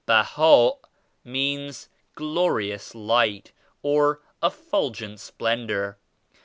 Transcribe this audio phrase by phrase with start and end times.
[0.07, 0.71] *Baha'
[1.23, 3.51] means ^Glorious Light'
[3.83, 5.99] or 'Effulgent Splendor.'